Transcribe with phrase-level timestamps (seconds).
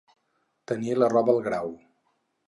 [0.71, 1.69] Tenir la roba al Grau.